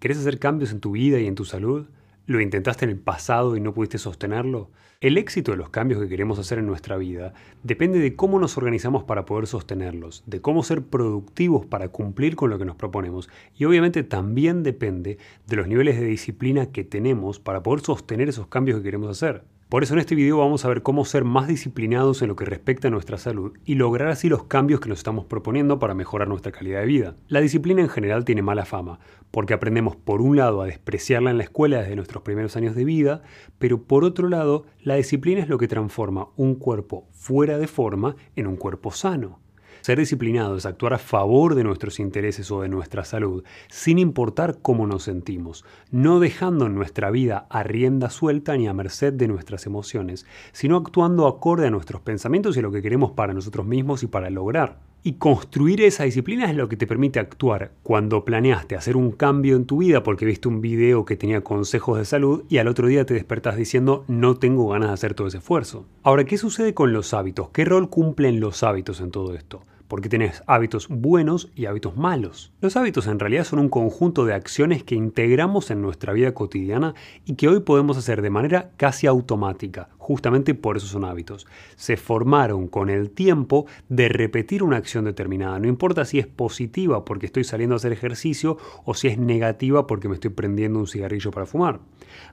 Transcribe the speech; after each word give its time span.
¿Querés 0.00 0.16
hacer 0.16 0.38
cambios 0.38 0.72
en 0.72 0.80
tu 0.80 0.92
vida 0.92 1.20
y 1.20 1.26
en 1.26 1.34
tu 1.34 1.44
salud? 1.44 1.86
¿Lo 2.24 2.40
intentaste 2.40 2.86
en 2.86 2.90
el 2.90 2.98
pasado 2.98 3.54
y 3.54 3.60
no 3.60 3.74
pudiste 3.74 3.98
sostenerlo? 3.98 4.70
El 5.02 5.18
éxito 5.18 5.50
de 5.50 5.58
los 5.58 5.68
cambios 5.68 6.00
que 6.00 6.08
queremos 6.08 6.38
hacer 6.38 6.58
en 6.58 6.64
nuestra 6.64 6.96
vida 6.96 7.34
depende 7.62 7.98
de 7.98 8.16
cómo 8.16 8.38
nos 8.38 8.56
organizamos 8.56 9.04
para 9.04 9.26
poder 9.26 9.46
sostenerlos, 9.46 10.24
de 10.24 10.40
cómo 10.40 10.62
ser 10.62 10.86
productivos 10.86 11.66
para 11.66 11.88
cumplir 11.88 12.34
con 12.34 12.48
lo 12.48 12.58
que 12.58 12.64
nos 12.64 12.76
proponemos 12.76 13.28
y 13.54 13.66
obviamente 13.66 14.02
también 14.02 14.62
depende 14.62 15.18
de 15.46 15.56
los 15.56 15.68
niveles 15.68 16.00
de 16.00 16.06
disciplina 16.06 16.72
que 16.72 16.82
tenemos 16.82 17.38
para 17.38 17.62
poder 17.62 17.80
sostener 17.80 18.30
esos 18.30 18.46
cambios 18.46 18.78
que 18.78 18.84
queremos 18.84 19.10
hacer. 19.10 19.44
Por 19.70 19.84
eso 19.84 19.94
en 19.94 20.00
este 20.00 20.16
video 20.16 20.38
vamos 20.38 20.64
a 20.64 20.68
ver 20.68 20.82
cómo 20.82 21.04
ser 21.04 21.22
más 21.22 21.46
disciplinados 21.46 22.22
en 22.22 22.28
lo 22.28 22.34
que 22.34 22.44
respecta 22.44 22.88
a 22.88 22.90
nuestra 22.90 23.18
salud 23.18 23.56
y 23.64 23.76
lograr 23.76 24.08
así 24.08 24.28
los 24.28 24.42
cambios 24.42 24.80
que 24.80 24.88
nos 24.88 24.98
estamos 24.98 25.26
proponiendo 25.26 25.78
para 25.78 25.94
mejorar 25.94 26.26
nuestra 26.26 26.50
calidad 26.50 26.80
de 26.80 26.86
vida. 26.86 27.16
La 27.28 27.40
disciplina 27.40 27.80
en 27.80 27.88
general 27.88 28.24
tiene 28.24 28.42
mala 28.42 28.64
fama, 28.64 28.98
porque 29.30 29.54
aprendemos 29.54 29.94
por 29.94 30.22
un 30.22 30.36
lado 30.36 30.60
a 30.60 30.66
despreciarla 30.66 31.30
en 31.30 31.38
la 31.38 31.44
escuela 31.44 31.82
desde 31.82 31.94
nuestros 31.94 32.24
primeros 32.24 32.56
años 32.56 32.74
de 32.74 32.84
vida, 32.84 33.22
pero 33.60 33.84
por 33.84 34.02
otro 34.02 34.28
lado 34.28 34.66
la 34.82 34.96
disciplina 34.96 35.40
es 35.40 35.48
lo 35.48 35.56
que 35.56 35.68
transforma 35.68 36.30
un 36.34 36.56
cuerpo 36.56 37.06
fuera 37.12 37.56
de 37.56 37.68
forma 37.68 38.16
en 38.34 38.48
un 38.48 38.56
cuerpo 38.56 38.90
sano. 38.90 39.38
Ser 39.80 39.98
disciplinado 39.98 40.56
es 40.56 40.66
actuar 40.66 40.94
a 40.94 40.98
favor 40.98 41.54
de 41.54 41.64
nuestros 41.64 42.00
intereses 42.00 42.50
o 42.50 42.60
de 42.60 42.68
nuestra 42.68 43.04
salud, 43.04 43.44
sin 43.68 43.98
importar 43.98 44.58
cómo 44.60 44.86
nos 44.86 45.04
sentimos, 45.04 45.64
no 45.90 46.20
dejando 46.20 46.68
nuestra 46.68 47.10
vida 47.10 47.46
a 47.48 47.62
rienda 47.62 48.10
suelta 48.10 48.56
ni 48.56 48.68
a 48.68 48.74
merced 48.74 49.14
de 49.14 49.28
nuestras 49.28 49.66
emociones, 49.66 50.26
sino 50.52 50.76
actuando 50.76 51.26
acorde 51.26 51.66
a 51.66 51.70
nuestros 51.70 52.02
pensamientos 52.02 52.56
y 52.56 52.60
a 52.60 52.62
lo 52.62 52.72
que 52.72 52.82
queremos 52.82 53.12
para 53.12 53.32
nosotros 53.32 53.66
mismos 53.66 54.02
y 54.02 54.06
para 54.06 54.28
lograr. 54.28 54.89
Y 55.02 55.14
construir 55.14 55.80
esa 55.80 56.04
disciplina 56.04 56.50
es 56.50 56.54
lo 56.54 56.68
que 56.68 56.76
te 56.76 56.86
permite 56.86 57.20
actuar 57.20 57.72
cuando 57.82 58.22
planeaste 58.22 58.76
hacer 58.76 58.98
un 58.98 59.12
cambio 59.12 59.56
en 59.56 59.64
tu 59.64 59.78
vida 59.78 60.02
porque 60.02 60.26
viste 60.26 60.48
un 60.48 60.60
video 60.60 61.06
que 61.06 61.16
tenía 61.16 61.40
consejos 61.40 61.96
de 61.96 62.04
salud 62.04 62.44
y 62.50 62.58
al 62.58 62.68
otro 62.68 62.86
día 62.86 63.06
te 63.06 63.14
despertás 63.14 63.56
diciendo 63.56 64.04
no 64.08 64.36
tengo 64.36 64.68
ganas 64.68 64.90
de 64.90 64.94
hacer 64.94 65.14
todo 65.14 65.28
ese 65.28 65.38
esfuerzo. 65.38 65.86
Ahora, 66.02 66.24
¿qué 66.24 66.36
sucede 66.36 66.74
con 66.74 66.92
los 66.92 67.14
hábitos? 67.14 67.48
¿Qué 67.48 67.64
rol 67.64 67.88
cumplen 67.88 68.40
los 68.40 68.62
hábitos 68.62 69.00
en 69.00 69.10
todo 69.10 69.34
esto? 69.34 69.62
porque 69.90 70.08
tienes 70.08 70.44
hábitos 70.46 70.86
buenos 70.88 71.50
y 71.56 71.66
hábitos 71.66 71.96
malos. 71.96 72.52
Los 72.60 72.76
hábitos 72.76 73.08
en 73.08 73.18
realidad 73.18 73.42
son 73.42 73.58
un 73.58 73.68
conjunto 73.68 74.24
de 74.24 74.34
acciones 74.34 74.84
que 74.84 74.94
integramos 74.94 75.72
en 75.72 75.82
nuestra 75.82 76.12
vida 76.12 76.32
cotidiana 76.32 76.94
y 77.24 77.34
que 77.34 77.48
hoy 77.48 77.58
podemos 77.58 77.96
hacer 77.96 78.22
de 78.22 78.30
manera 78.30 78.70
casi 78.76 79.08
automática, 79.08 79.88
justamente 80.10 80.56
por 80.56 80.76
eso 80.76 80.88
son 80.88 81.04
hábitos. 81.04 81.46
Se 81.76 81.96
formaron 81.96 82.66
con 82.66 82.90
el 82.90 83.10
tiempo 83.10 83.66
de 83.88 84.08
repetir 84.08 84.64
una 84.64 84.76
acción 84.76 85.04
determinada, 85.04 85.60
no 85.60 85.68
importa 85.68 86.04
si 86.04 86.18
es 86.18 86.26
positiva 86.26 87.04
porque 87.04 87.26
estoy 87.26 87.44
saliendo 87.44 87.74
a 87.74 87.76
hacer 87.76 87.92
ejercicio 87.92 88.58
o 88.84 88.94
si 88.94 89.06
es 89.06 89.18
negativa 89.18 89.86
porque 89.86 90.08
me 90.08 90.14
estoy 90.14 90.30
prendiendo 90.30 90.80
un 90.80 90.88
cigarrillo 90.88 91.30
para 91.30 91.46
fumar. 91.46 91.78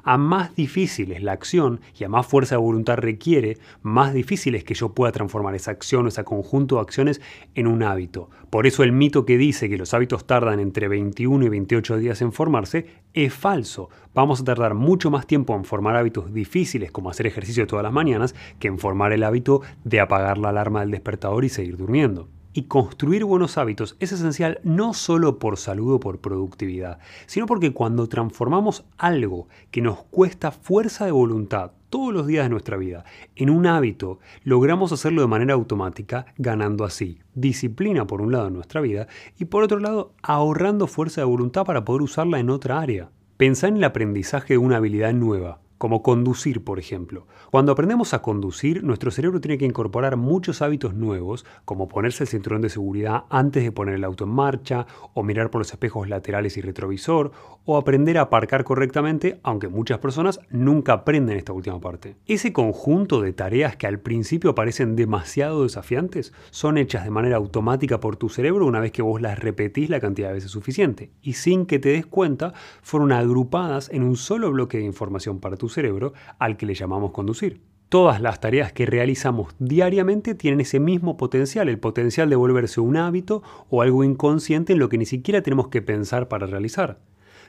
A 0.01 0.17
más 0.17 0.55
difícil 0.55 1.11
es 1.11 1.21
la 1.21 1.33
acción 1.33 1.81
y 1.95 2.03
a 2.03 2.09
más 2.09 2.25
fuerza 2.25 2.55
de 2.55 2.61
voluntad 2.61 2.97
requiere, 2.97 3.59
más 3.83 4.11
difícil 4.11 4.55
es 4.55 4.63
que 4.63 4.73
yo 4.73 4.95
pueda 4.95 5.11
transformar 5.11 5.53
esa 5.53 5.69
acción 5.69 6.05
o 6.05 6.09
ese 6.09 6.23
conjunto 6.23 6.77
de 6.77 6.81
acciones 6.81 7.21
en 7.53 7.67
un 7.67 7.83
hábito. 7.83 8.31
Por 8.49 8.65
eso 8.65 8.81
el 8.81 8.91
mito 8.91 9.23
que 9.23 9.37
dice 9.37 9.69
que 9.69 9.77
los 9.77 9.93
hábitos 9.93 10.25
tardan 10.25 10.59
entre 10.59 10.87
21 10.87 11.45
y 11.45 11.49
28 11.49 11.97
días 11.97 12.23
en 12.23 12.31
formarse 12.31 12.87
es 13.13 13.33
falso. 13.33 13.89
Vamos 14.15 14.41
a 14.41 14.43
tardar 14.45 14.73
mucho 14.73 15.11
más 15.11 15.27
tiempo 15.27 15.55
en 15.55 15.63
formar 15.63 15.95
hábitos 15.95 16.33
difíciles 16.33 16.91
como 16.91 17.11
hacer 17.11 17.27
ejercicio 17.27 17.66
todas 17.67 17.83
las 17.83 17.93
mañanas 17.93 18.35
que 18.59 18.67
en 18.67 18.79
formar 18.79 19.13
el 19.13 19.23
hábito 19.23 19.61
de 19.83 19.99
apagar 19.99 20.37
la 20.37 20.49
alarma 20.49 20.81
del 20.81 20.91
despertador 20.91 21.45
y 21.45 21.49
seguir 21.49 21.77
durmiendo. 21.77 22.29
Y 22.57 22.63
construir 22.63 23.23
buenos 23.23 23.59
hábitos 23.59 23.95
es 23.99 24.11
esencial 24.11 24.59
no 24.63 24.95
solo 24.95 25.37
por 25.37 25.57
salud 25.57 25.93
o 25.93 25.99
por 25.99 26.21
productividad, 26.21 26.97
sino 27.27 27.45
porque 27.45 27.71
cuando 27.71 28.09
transformamos 28.09 28.83
algo 28.97 29.47
que 29.69 29.83
nos 29.83 29.99
cuesta 30.05 30.51
fuerza 30.51 31.05
de 31.05 31.11
voluntad 31.11 31.73
todos 31.91 32.11
los 32.11 32.25
días 32.25 32.45
de 32.45 32.49
nuestra 32.49 32.75
vida 32.75 33.05
en 33.35 33.51
un 33.51 33.67
hábito, 33.67 34.17
logramos 34.43 34.91
hacerlo 34.91 35.21
de 35.21 35.27
manera 35.27 35.53
automática, 35.53 36.25
ganando 36.39 36.83
así 36.83 37.19
disciplina 37.35 38.07
por 38.07 38.21
un 38.21 38.31
lado 38.31 38.47
en 38.47 38.55
nuestra 38.55 38.81
vida 38.81 39.07
y 39.37 39.45
por 39.45 39.61
otro 39.61 39.77
lado 39.77 40.13
ahorrando 40.23 40.87
fuerza 40.87 41.21
de 41.21 41.25
voluntad 41.25 41.63
para 41.63 41.85
poder 41.85 42.01
usarla 42.01 42.39
en 42.39 42.49
otra 42.49 42.79
área. 42.79 43.11
Pensá 43.37 43.67
en 43.67 43.77
el 43.77 43.83
aprendizaje 43.83 44.55
de 44.55 44.57
una 44.57 44.77
habilidad 44.77 45.13
nueva 45.13 45.59
como 45.77 46.01
conducir, 46.01 46.63
por 46.63 46.79
ejemplo. 46.79 47.27
Cuando 47.51 47.71
aprendemos 47.71 48.13
a 48.13 48.21
conducir, 48.21 48.83
nuestro 48.83 49.11
cerebro 49.11 49.39
tiene 49.39 49.57
que 49.57 49.65
incorporar 49.65 50.17
muchos 50.17 50.61
hábitos 50.61 50.93
nuevos, 50.93 51.45
como 51.65 51.87
ponerse 51.87 52.23
el 52.23 52.27
cinturón 52.27 52.61
de 52.61 52.69
seguridad 52.69 53.25
antes 53.29 53.63
de 53.63 53.71
poner 53.71 53.95
el 53.95 54.03
auto 54.03 54.23
en 54.23 54.31
marcha, 54.31 54.87
o 55.13 55.23
mirar 55.23 55.49
por 55.49 55.59
los 55.59 55.71
espejos 55.71 56.09
laterales 56.09 56.57
y 56.57 56.61
retrovisor, 56.61 57.31
o 57.65 57.77
aprender 57.77 58.17
a 58.17 58.21
aparcar 58.21 58.63
correctamente, 58.63 59.39
aunque 59.43 59.67
muchas 59.67 59.99
personas 59.99 60.39
nunca 60.49 60.93
aprenden 60.93 61.37
esta 61.37 61.53
última 61.53 61.79
parte. 61.79 62.15
Ese 62.25 62.53
conjunto 62.53 63.21
de 63.21 63.33
tareas 63.33 63.75
que 63.75 63.87
al 63.87 63.99
principio 63.99 64.55
parecen 64.55 64.95
demasiado 64.95 65.63
desafiantes 65.63 66.33
son 66.49 66.77
hechas 66.77 67.03
de 67.03 67.11
manera 67.11 67.37
automática 67.37 67.99
por 67.99 68.15
tu 68.15 68.29
cerebro 68.29 68.65
una 68.65 68.79
vez 68.79 68.91
que 68.91 69.01
vos 69.01 69.21
las 69.21 69.37
repetís 69.37 69.89
la 69.89 69.99
cantidad 69.99 70.29
de 70.29 70.35
veces 70.35 70.51
suficiente, 70.51 71.11
y 71.21 71.33
sin 71.33 71.65
que 71.65 71.79
te 71.79 71.89
des 71.89 72.05
cuenta, 72.05 72.53
fueron 72.81 73.11
agrupadas 73.11 73.89
en 73.91 74.03
un 74.03 74.15
solo 74.15 74.51
bloque 74.51 74.77
de 74.77 74.85
información 74.85 75.39
para 75.39 75.57
tu 75.57 75.66
cerebro 75.69 76.13
al 76.39 76.57
que 76.57 76.65
le 76.65 76.73
llamamos 76.73 77.11
conducir. 77.11 77.61
Todas 77.89 78.19
las 78.19 78.41
tareas 78.41 78.73
que 78.73 78.85
realizamos 78.85 79.55
diariamente 79.59 80.35
tienen 80.35 80.59
ese 80.59 80.79
mismo 80.79 81.15
potencial, 81.15 81.69
el 81.69 81.79
potencial 81.79 82.29
de 82.29 82.35
volverse 82.35 82.81
un 82.81 82.97
hábito 82.97 83.43
o 83.69 83.81
algo 83.81 84.03
inconsciente 84.03 84.73
en 84.73 84.79
lo 84.79 84.89
que 84.89 84.97
ni 84.97 85.05
siquiera 85.05 85.41
tenemos 85.41 85.69
que 85.69 85.81
pensar 85.81 86.27
para 86.27 86.47
realizar. 86.47 86.99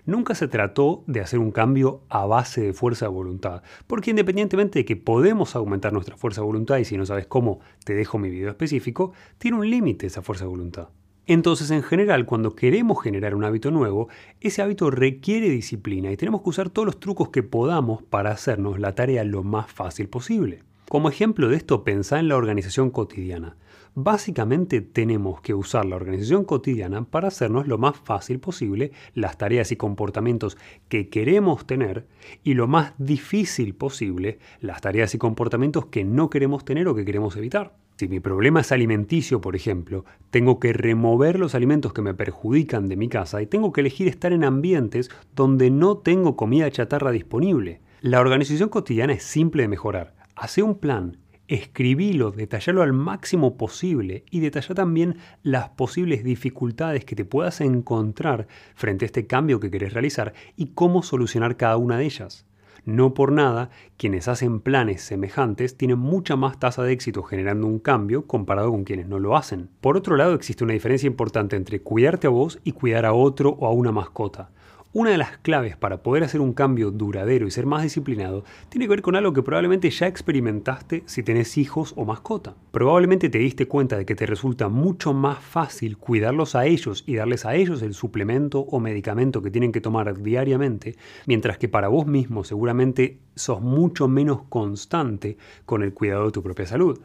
Nunca 0.06 0.36
se 0.36 0.46
trató 0.46 1.02
de 1.06 1.20
hacer 1.20 1.40
un 1.40 1.50
cambio 1.50 2.02
a 2.08 2.24
base 2.24 2.60
de 2.60 2.72
fuerza 2.72 3.06
de 3.06 3.10
voluntad, 3.10 3.62
porque 3.86 4.10
independientemente 4.10 4.78
de 4.78 4.84
que 4.84 4.96
podemos 4.96 5.56
aumentar 5.56 5.92
nuestra 5.92 6.16
fuerza 6.16 6.40
de 6.40 6.46
voluntad 6.46 6.78
y 6.78 6.84
si 6.84 6.96
no 6.96 7.04
sabes 7.04 7.26
cómo, 7.26 7.58
te 7.84 7.94
dejo 7.94 8.16
mi 8.18 8.30
video 8.30 8.48
específico, 8.48 9.12
tiene 9.38 9.58
un 9.58 9.68
límite 9.68 10.06
esa 10.06 10.22
fuerza 10.22 10.44
de 10.44 10.50
voluntad. 10.50 10.88
Entonces, 11.28 11.70
en 11.70 11.82
general, 11.82 12.24
cuando 12.24 12.56
queremos 12.56 13.02
generar 13.02 13.34
un 13.34 13.44
hábito 13.44 13.70
nuevo, 13.70 14.08
ese 14.40 14.62
hábito 14.62 14.90
requiere 14.90 15.50
disciplina 15.50 16.10
y 16.10 16.16
tenemos 16.16 16.40
que 16.40 16.48
usar 16.48 16.70
todos 16.70 16.86
los 16.86 17.00
trucos 17.00 17.28
que 17.28 17.42
podamos 17.42 18.02
para 18.02 18.30
hacernos 18.30 18.80
la 18.80 18.94
tarea 18.94 19.24
lo 19.24 19.42
más 19.42 19.70
fácil 19.70 20.08
posible. 20.08 20.62
Como 20.88 21.10
ejemplo 21.10 21.50
de 21.50 21.56
esto, 21.56 21.84
pensá 21.84 22.18
en 22.18 22.28
la 22.28 22.36
organización 22.36 22.88
cotidiana. 22.90 23.58
Básicamente 23.94 24.80
tenemos 24.80 25.42
que 25.42 25.52
usar 25.52 25.84
la 25.84 25.96
organización 25.96 26.44
cotidiana 26.44 27.04
para 27.04 27.28
hacernos 27.28 27.68
lo 27.68 27.76
más 27.76 27.98
fácil 27.98 28.40
posible 28.40 28.92
las 29.12 29.36
tareas 29.36 29.70
y 29.70 29.76
comportamientos 29.76 30.56
que 30.88 31.10
queremos 31.10 31.66
tener 31.66 32.06
y 32.42 32.54
lo 32.54 32.68
más 32.68 32.94
difícil 32.96 33.74
posible 33.74 34.38
las 34.62 34.80
tareas 34.80 35.14
y 35.14 35.18
comportamientos 35.18 35.84
que 35.86 36.04
no 36.04 36.30
queremos 36.30 36.64
tener 36.64 36.88
o 36.88 36.94
que 36.94 37.04
queremos 37.04 37.36
evitar. 37.36 37.74
Si 37.98 38.06
mi 38.06 38.20
problema 38.20 38.60
es 38.60 38.70
alimenticio, 38.70 39.40
por 39.40 39.56
ejemplo, 39.56 40.04
tengo 40.30 40.60
que 40.60 40.72
remover 40.72 41.36
los 41.36 41.56
alimentos 41.56 41.92
que 41.92 42.00
me 42.00 42.14
perjudican 42.14 42.88
de 42.88 42.94
mi 42.94 43.08
casa 43.08 43.42
y 43.42 43.48
tengo 43.48 43.72
que 43.72 43.80
elegir 43.80 44.06
estar 44.06 44.32
en 44.32 44.44
ambientes 44.44 45.10
donde 45.34 45.68
no 45.72 45.98
tengo 45.98 46.36
comida 46.36 46.70
chatarra 46.70 47.10
disponible. 47.10 47.80
La 48.00 48.20
organización 48.20 48.68
cotidiana 48.68 49.14
es 49.14 49.24
simple 49.24 49.62
de 49.62 49.68
mejorar. 49.68 50.14
Hace 50.36 50.62
un 50.62 50.76
plan, 50.76 51.16
escribilo, 51.48 52.30
detallalo 52.30 52.82
al 52.82 52.92
máximo 52.92 53.56
posible 53.56 54.24
y 54.30 54.38
detalla 54.38 54.76
también 54.76 55.16
las 55.42 55.70
posibles 55.70 56.22
dificultades 56.22 57.04
que 57.04 57.16
te 57.16 57.24
puedas 57.24 57.60
encontrar 57.60 58.46
frente 58.76 59.06
a 59.06 59.06
este 59.06 59.26
cambio 59.26 59.58
que 59.58 59.72
querés 59.72 59.92
realizar 59.92 60.34
y 60.54 60.66
cómo 60.66 61.02
solucionar 61.02 61.56
cada 61.56 61.76
una 61.78 61.98
de 61.98 62.04
ellas. 62.04 62.47
No 62.88 63.12
por 63.12 63.32
nada, 63.32 63.68
quienes 63.98 64.28
hacen 64.28 64.60
planes 64.60 65.02
semejantes 65.02 65.76
tienen 65.76 65.98
mucha 65.98 66.36
más 66.36 66.58
tasa 66.58 66.82
de 66.82 66.92
éxito 66.94 67.22
generando 67.22 67.66
un 67.66 67.80
cambio 67.80 68.26
comparado 68.26 68.70
con 68.70 68.84
quienes 68.84 69.06
no 69.06 69.18
lo 69.18 69.36
hacen. 69.36 69.68
Por 69.82 69.98
otro 69.98 70.16
lado, 70.16 70.32
existe 70.32 70.64
una 70.64 70.72
diferencia 70.72 71.06
importante 71.06 71.54
entre 71.54 71.82
cuidarte 71.82 72.28
a 72.28 72.30
vos 72.30 72.60
y 72.64 72.72
cuidar 72.72 73.04
a 73.04 73.12
otro 73.12 73.50
o 73.50 73.66
a 73.66 73.72
una 73.72 73.92
mascota. 73.92 74.48
Una 74.94 75.10
de 75.10 75.18
las 75.18 75.36
claves 75.36 75.76
para 75.76 76.02
poder 76.02 76.24
hacer 76.24 76.40
un 76.40 76.54
cambio 76.54 76.90
duradero 76.90 77.46
y 77.46 77.50
ser 77.50 77.66
más 77.66 77.82
disciplinado 77.82 78.44
tiene 78.70 78.86
que 78.86 78.90
ver 78.90 79.02
con 79.02 79.16
algo 79.16 79.34
que 79.34 79.42
probablemente 79.42 79.90
ya 79.90 80.06
experimentaste 80.06 81.02
si 81.04 81.22
tenés 81.22 81.58
hijos 81.58 81.92
o 81.94 82.06
mascota. 82.06 82.54
Probablemente 82.70 83.28
te 83.28 83.36
diste 83.36 83.68
cuenta 83.68 83.98
de 83.98 84.06
que 84.06 84.14
te 84.14 84.24
resulta 84.24 84.70
mucho 84.70 85.12
más 85.12 85.40
fácil 85.40 85.98
cuidarlos 85.98 86.54
a 86.54 86.64
ellos 86.64 87.04
y 87.06 87.16
darles 87.16 87.44
a 87.44 87.54
ellos 87.54 87.82
el 87.82 87.92
suplemento 87.92 88.60
o 88.60 88.80
medicamento 88.80 89.42
que 89.42 89.50
tienen 89.50 89.72
que 89.72 89.82
tomar 89.82 90.22
diariamente, 90.22 90.96
mientras 91.26 91.58
que 91.58 91.68
para 91.68 91.88
vos 91.88 92.06
mismo 92.06 92.42
seguramente 92.42 93.18
sos 93.34 93.60
mucho 93.60 94.08
menos 94.08 94.44
constante 94.48 95.36
con 95.66 95.82
el 95.82 95.92
cuidado 95.92 96.24
de 96.24 96.32
tu 96.32 96.42
propia 96.42 96.64
salud. 96.64 96.98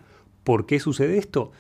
¿Por 0.46 0.66
qué 0.66 0.80
sucede 0.80 1.18
esto? 1.18 1.52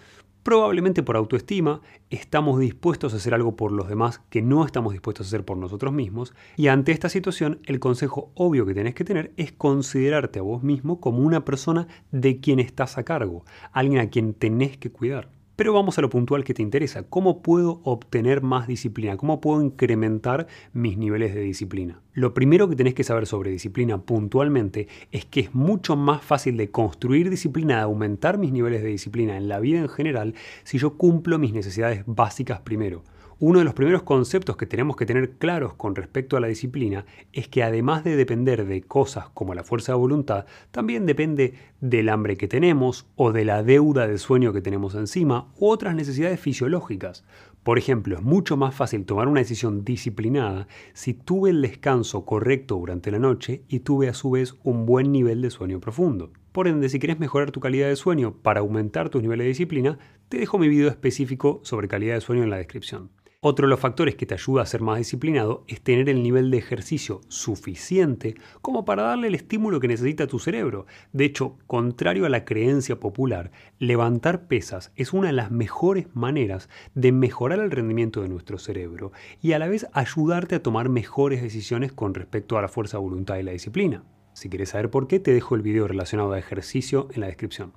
Probablemente 0.44 1.04
por 1.04 1.16
autoestima 1.16 1.80
estamos 2.10 2.60
dispuestos 2.60 3.14
a 3.14 3.16
hacer 3.16 3.34
algo 3.34 3.56
por 3.56 3.72
los 3.72 3.88
demás 3.88 4.20
que 4.30 4.42
no 4.42 4.66
estamos 4.66 4.92
dispuestos 4.92 5.26
a 5.26 5.30
hacer 5.30 5.46
por 5.46 5.56
nosotros 5.56 5.94
mismos 5.94 6.34
y 6.58 6.68
ante 6.68 6.92
esta 6.92 7.08
situación 7.08 7.62
el 7.64 7.80
consejo 7.80 8.30
obvio 8.36 8.66
que 8.66 8.74
tenés 8.74 8.94
que 8.94 9.06
tener 9.06 9.32
es 9.38 9.54
considerarte 9.54 10.40
a 10.40 10.42
vos 10.42 10.62
mismo 10.62 11.00
como 11.00 11.20
una 11.20 11.46
persona 11.46 11.88
de 12.12 12.42
quien 12.42 12.60
estás 12.60 12.98
a 12.98 13.04
cargo, 13.04 13.46
alguien 13.72 14.02
a 14.02 14.10
quien 14.10 14.34
tenés 14.34 14.78
que 14.78 14.92
cuidar. 14.92 15.30
Pero 15.56 15.72
vamos 15.72 16.00
a 16.00 16.02
lo 16.02 16.10
puntual 16.10 16.44
que 16.44 16.56
te 16.56 16.64
interesa. 16.64 17.04
¿Cómo 17.04 17.44
puedo 17.44 17.82
obtener 17.84 18.42
más 18.42 18.68
disciplina? 18.68 19.18
¿Cómo 19.18 19.40
puedo 19.40 19.62
incrementar 19.62 20.48
mis 20.74 20.98
niveles 20.98 21.36
de 21.36 21.42
disciplina? 21.42 22.02
Lo 22.14 22.34
primero 22.34 22.68
que 22.68 22.76
tenés 22.76 22.96
que 22.96 23.04
saber 23.04 23.28
sobre 23.28 23.52
disciplina 23.52 24.02
puntualmente 24.02 24.88
es 25.12 25.26
que 25.26 25.42
es 25.42 25.54
mucho 25.54 25.96
más 25.96 26.24
fácil 26.24 26.58
de 26.58 26.72
construir 26.72 27.30
disciplina, 27.30 27.78
de 27.78 27.82
aumentar 27.84 28.40
mis 28.40 28.52
niveles 28.52 28.82
de 28.82 28.90
disciplina 28.90 29.38
en 29.38 29.48
la 29.48 29.60
vida 29.60 29.78
en 29.78 29.90
general, 29.90 30.34
si 30.64 30.80
yo 30.80 30.98
cumplo 30.98 31.38
mis 31.38 31.54
necesidades 31.54 32.04
básicas 32.08 32.62
primero. 32.62 33.04
Uno 33.40 33.60
de 33.60 33.66
los 33.66 33.74
primeros 33.74 34.04
conceptos 34.04 34.58
que 34.58 34.66
tenemos 34.66 34.96
que 34.96 35.06
tener 35.06 35.32
claros 35.38 35.74
con 35.74 35.96
respecto 35.96 36.38
a 36.38 36.40
la 36.40 36.48
disciplina 36.48 37.06
es 37.32 37.48
que 37.48 37.64
además 37.64 38.04
de 38.04 38.16
depender 38.16 38.66
de 38.66 38.82
cosas 38.84 39.30
como 39.30 39.54
la 39.56 39.64
fuerza 39.64 39.92
de 39.92 39.98
voluntad, 39.98 40.46
también 40.72 41.06
depende 41.06 41.56
del 41.82 42.10
hambre 42.10 42.38
que 42.38 42.48
tenemos 42.48 43.08
o 43.16 43.32
de 43.32 43.44
la 43.44 43.64
deuda 43.64 44.08
de 44.08 44.18
sueño 44.18 44.54
que 44.54 44.62
tenemos 44.62 44.96
encima 44.96 45.52
u 45.58 45.70
otras 45.70 45.96
necesidades 45.96 46.40
fisiológicas. 46.40 47.26
Por 47.64 47.78
ejemplo, 47.78 48.16
es 48.16 48.22
mucho 48.22 48.56
más 48.56 48.76
fácil 48.76 49.06
tomar 49.06 49.28
una 49.28 49.40
decisión 49.40 49.84
disciplinada 49.84 50.68
si 50.94 51.14
tuve 51.14 51.50
el 51.50 51.62
descanso 51.62 52.26
correcto 52.26 52.76
durante 52.76 53.10
la 53.10 53.20
noche 53.20 53.64
y 53.68 53.80
tuve 53.80 54.10
a 54.10 54.14
su 54.14 54.32
vez 54.32 54.56
un 54.64 54.86
buen 54.86 55.12
nivel 55.12 55.42
de 55.42 55.50
sueño 55.50 55.80
profundo. 55.80 56.32
Por 56.52 56.68
ende, 56.68 56.88
si 56.88 57.00
quieres 57.00 57.20
mejorar 57.20 57.52
tu 57.52 57.62
calidad 57.62 57.88
de 57.88 57.96
sueño 57.96 58.36
para 58.44 58.60
aumentar 58.60 59.10
tus 59.10 59.22
niveles 59.22 59.46
de 59.46 59.50
disciplina, 59.50 59.98
te 60.30 60.38
dejo 60.38 60.60
mi 60.60 60.68
video 60.68 60.90
específico 60.90 61.62
sobre 61.64 61.88
calidad 61.88 62.16
de 62.16 62.22
sueño 62.22 62.44
en 62.44 62.50
la 62.50 62.58
descripción. 62.58 63.10
Otro 63.46 63.68
de 63.68 63.72
los 63.72 63.82
factores 63.82 64.16
que 64.16 64.26
te 64.26 64.36
ayuda 64.36 64.62
a 64.62 64.66
ser 64.66 64.80
más 64.80 65.00
disciplinado 65.00 65.66
es 65.68 65.82
tener 65.82 66.08
el 66.08 66.24
nivel 66.24 66.50
de 66.50 66.60
ejercicio 66.60 67.20
suficiente 67.28 68.36
como 68.62 68.86
para 68.86 69.04
darle 69.04 69.28
el 69.28 69.36
estímulo 69.36 69.82
que 69.82 69.90
necesita 69.90 70.28
tu 70.28 70.40
cerebro. 70.40 70.86
De 71.12 71.26
hecho, 71.26 71.58
contrario 71.68 72.26
a 72.26 72.30
la 72.30 72.46
creencia 72.46 73.02
popular, 73.02 73.52
levantar 73.80 74.48
pesas 74.48 74.94
es 74.96 75.12
una 75.12 75.28
de 75.28 75.34
las 75.34 75.52
mejores 75.52 76.08
maneras 76.14 76.70
de 76.96 77.12
mejorar 77.12 77.60
el 77.60 77.72
rendimiento 77.72 78.22
de 78.22 78.30
nuestro 78.30 78.58
cerebro 78.58 79.12
y 79.42 79.52
a 79.52 79.60
la 79.60 79.68
vez 79.68 79.88
ayudarte 79.92 80.56
a 80.56 80.64
tomar 80.64 80.88
mejores 80.88 81.42
decisiones 81.42 81.92
con 81.92 82.14
respecto 82.14 82.58
a 82.58 82.62
la 82.62 82.70
fuerza 82.70 82.98
voluntad 82.98 83.40
y 83.40 83.44
la 83.44 83.52
disciplina. 83.52 84.06
Si 84.32 84.48
quieres 84.48 84.70
saber 84.70 84.90
por 84.90 85.10
qué, 85.10 85.20
te 85.20 85.34
dejo 85.34 85.56
el 85.56 85.64
video 85.64 85.86
relacionado 85.86 86.32
a 86.32 86.40
ejercicio 86.40 87.10
en 87.12 87.20
la 87.20 87.28
descripción. 87.28 87.74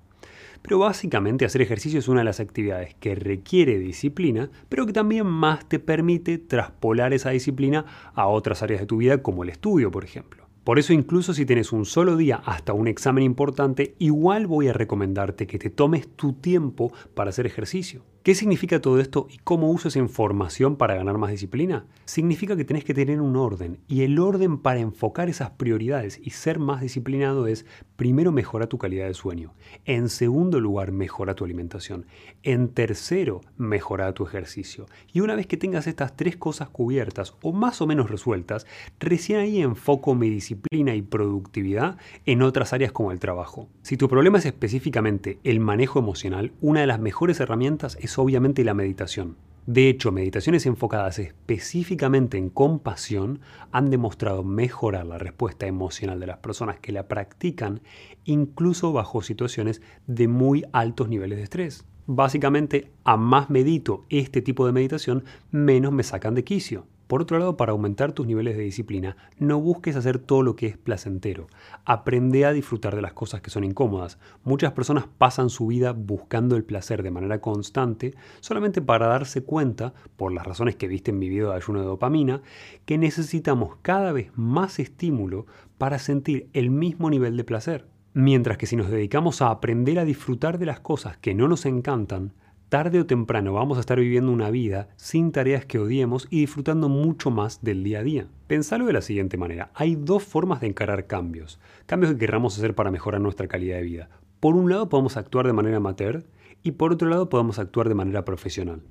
Pero 0.62 0.78
básicamente 0.78 1.44
hacer 1.44 1.62
ejercicio 1.62 1.98
es 1.98 2.08
una 2.08 2.20
de 2.20 2.24
las 2.24 2.40
actividades 2.40 2.94
que 2.94 3.14
requiere 3.14 3.78
disciplina, 3.78 4.50
pero 4.68 4.86
que 4.86 4.92
también 4.92 5.26
más 5.26 5.68
te 5.68 5.78
permite 5.78 6.38
traspolar 6.38 7.12
esa 7.12 7.30
disciplina 7.30 7.84
a 8.14 8.26
otras 8.26 8.62
áreas 8.62 8.80
de 8.80 8.86
tu 8.86 8.98
vida, 8.98 9.22
como 9.22 9.42
el 9.42 9.50
estudio, 9.50 9.90
por 9.90 10.04
ejemplo. 10.04 10.46
Por 10.66 10.80
eso 10.80 10.92
incluso 10.92 11.32
si 11.32 11.46
tienes 11.46 11.70
un 11.72 11.84
solo 11.84 12.16
día 12.16 12.42
hasta 12.44 12.72
un 12.72 12.88
examen 12.88 13.22
importante, 13.22 13.94
igual 14.00 14.48
voy 14.48 14.66
a 14.66 14.72
recomendarte 14.72 15.46
que 15.46 15.60
te 15.60 15.70
tomes 15.70 16.08
tu 16.08 16.32
tiempo 16.32 16.92
para 17.14 17.30
hacer 17.30 17.46
ejercicio. 17.46 18.02
¿Qué 18.26 18.34
significa 18.34 18.80
todo 18.80 18.98
esto 18.98 19.28
y 19.30 19.38
cómo 19.38 19.70
uso 19.70 19.86
esa 19.86 20.00
información 20.00 20.74
para 20.74 20.96
ganar 20.96 21.16
más 21.16 21.30
disciplina? 21.30 21.86
Significa 22.06 22.56
que 22.56 22.64
tenés 22.64 22.82
que 22.82 22.92
tener 22.92 23.20
un 23.20 23.36
orden 23.36 23.78
y 23.86 24.02
el 24.02 24.18
orden 24.18 24.58
para 24.58 24.80
enfocar 24.80 25.28
esas 25.28 25.50
prioridades 25.50 26.18
y 26.20 26.30
ser 26.30 26.58
más 26.58 26.80
disciplinado 26.80 27.46
es 27.46 27.66
primero 27.94 28.32
mejora 28.32 28.66
tu 28.66 28.78
calidad 28.78 29.06
de 29.06 29.14
sueño, 29.14 29.54
en 29.84 30.08
segundo 30.08 30.58
lugar 30.58 30.90
mejora 30.90 31.36
tu 31.36 31.44
alimentación, 31.44 32.06
en 32.42 32.66
tercero 32.66 33.42
mejora 33.58 34.12
tu 34.12 34.24
ejercicio 34.24 34.86
y 35.12 35.20
una 35.20 35.36
vez 35.36 35.46
que 35.46 35.56
tengas 35.56 35.86
estas 35.86 36.16
tres 36.16 36.36
cosas 36.36 36.68
cubiertas 36.68 37.36
o 37.42 37.52
más 37.52 37.80
o 37.80 37.86
menos 37.86 38.10
resueltas, 38.10 38.66
recién 38.98 39.38
ahí 39.38 39.62
enfoco 39.62 40.16
mi 40.16 40.28
disciplina 40.30 40.96
y 40.96 41.02
productividad 41.02 41.96
en 42.24 42.42
otras 42.42 42.72
áreas 42.72 42.90
como 42.90 43.12
el 43.12 43.20
trabajo. 43.20 43.68
Si 43.82 43.96
tu 43.96 44.08
problema 44.08 44.38
es 44.38 44.46
específicamente 44.46 45.38
el 45.44 45.60
manejo 45.60 46.00
emocional, 46.00 46.50
una 46.60 46.80
de 46.80 46.88
las 46.88 46.98
mejores 46.98 47.38
herramientas 47.38 47.96
es 48.00 48.15
obviamente 48.22 48.64
la 48.64 48.74
meditación. 48.74 49.36
De 49.66 49.88
hecho, 49.88 50.12
meditaciones 50.12 50.64
enfocadas 50.64 51.18
específicamente 51.18 52.38
en 52.38 52.50
compasión 52.50 53.40
han 53.72 53.90
demostrado 53.90 54.44
mejorar 54.44 55.06
la 55.06 55.18
respuesta 55.18 55.66
emocional 55.66 56.20
de 56.20 56.28
las 56.28 56.38
personas 56.38 56.78
que 56.78 56.92
la 56.92 57.08
practican, 57.08 57.80
incluso 58.24 58.92
bajo 58.92 59.22
situaciones 59.22 59.82
de 60.06 60.28
muy 60.28 60.64
altos 60.72 61.08
niveles 61.08 61.38
de 61.38 61.44
estrés. 61.44 61.84
Básicamente, 62.06 62.92
a 63.02 63.16
más 63.16 63.50
medito 63.50 64.04
este 64.08 64.40
tipo 64.40 64.66
de 64.66 64.72
meditación, 64.72 65.24
menos 65.50 65.92
me 65.92 66.04
sacan 66.04 66.36
de 66.36 66.44
quicio. 66.44 66.86
Por 67.06 67.22
otro 67.22 67.38
lado, 67.38 67.56
para 67.56 67.72
aumentar 67.72 68.12
tus 68.12 68.26
niveles 68.26 68.56
de 68.56 68.64
disciplina, 68.64 69.16
no 69.38 69.60
busques 69.60 69.94
hacer 69.94 70.18
todo 70.18 70.42
lo 70.42 70.56
que 70.56 70.66
es 70.66 70.76
placentero. 70.76 71.46
Aprende 71.84 72.44
a 72.44 72.52
disfrutar 72.52 72.96
de 72.96 73.02
las 73.02 73.12
cosas 73.12 73.40
que 73.40 73.50
son 73.50 73.62
incómodas. 73.62 74.18
Muchas 74.42 74.72
personas 74.72 75.06
pasan 75.18 75.48
su 75.48 75.68
vida 75.68 75.92
buscando 75.92 76.56
el 76.56 76.64
placer 76.64 77.04
de 77.04 77.12
manera 77.12 77.40
constante 77.40 78.14
solamente 78.40 78.82
para 78.82 79.06
darse 79.06 79.44
cuenta, 79.44 79.94
por 80.16 80.32
las 80.32 80.46
razones 80.46 80.74
que 80.74 80.88
viste 80.88 81.12
en 81.12 81.18
mi 81.18 81.28
video 81.28 81.50
de 81.50 81.56
ayuno 81.56 81.80
de 81.80 81.86
dopamina, 81.86 82.42
que 82.84 82.98
necesitamos 82.98 83.76
cada 83.82 84.12
vez 84.12 84.32
más 84.34 84.78
estímulo 84.80 85.46
para 85.78 85.98
sentir 85.98 86.48
el 86.54 86.70
mismo 86.70 87.08
nivel 87.08 87.36
de 87.36 87.44
placer. 87.44 87.86
Mientras 88.14 88.56
que 88.56 88.66
si 88.66 88.76
nos 88.76 88.90
dedicamos 88.90 89.42
a 89.42 89.50
aprender 89.50 89.98
a 89.98 90.04
disfrutar 90.04 90.58
de 90.58 90.66
las 90.66 90.80
cosas 90.80 91.18
que 91.18 91.34
no 91.34 91.48
nos 91.48 91.66
encantan, 91.66 92.32
tarde 92.68 92.98
o 92.98 93.06
temprano 93.06 93.52
vamos 93.52 93.76
a 93.76 93.80
estar 93.80 94.00
viviendo 94.00 94.32
una 94.32 94.50
vida 94.50 94.88
sin 94.96 95.30
tareas 95.30 95.64
que 95.64 95.78
odiemos 95.78 96.26
y 96.30 96.40
disfrutando 96.40 96.88
mucho 96.88 97.30
más 97.30 97.62
del 97.62 97.84
día 97.84 98.00
a 98.00 98.02
día. 98.02 98.28
Pensalo 98.48 98.86
de 98.86 98.92
la 98.92 99.02
siguiente 99.02 99.36
manera, 99.36 99.70
hay 99.74 99.94
dos 99.94 100.24
formas 100.24 100.60
de 100.60 100.66
encarar 100.66 101.06
cambios, 101.06 101.60
cambios 101.86 102.12
que 102.12 102.18
querramos 102.18 102.58
hacer 102.58 102.74
para 102.74 102.90
mejorar 102.90 103.20
nuestra 103.20 103.46
calidad 103.46 103.76
de 103.76 103.82
vida. 103.82 104.08
Por 104.40 104.56
un 104.56 104.68
lado 104.68 104.88
podemos 104.88 105.16
actuar 105.16 105.46
de 105.46 105.52
manera 105.52 105.76
amateur 105.76 106.24
y 106.64 106.72
por 106.72 106.92
otro 106.92 107.08
lado 107.08 107.28
podemos 107.28 107.60
actuar 107.60 107.88
de 107.88 107.94
manera 107.94 108.24
profesional. 108.24 108.82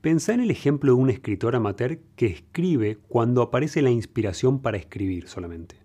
Pensá 0.00 0.34
en 0.34 0.40
el 0.40 0.50
ejemplo 0.50 0.94
de 0.94 1.00
un 1.00 1.10
escritor 1.10 1.54
amateur 1.54 1.98
que 2.16 2.26
escribe 2.26 2.98
cuando 3.08 3.42
aparece 3.42 3.80
la 3.80 3.90
inspiración 3.90 4.60
para 4.60 4.76
escribir 4.76 5.28
solamente. 5.28 5.76